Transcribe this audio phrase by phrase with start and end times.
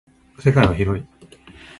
[0.39, 1.05] 世界は広い。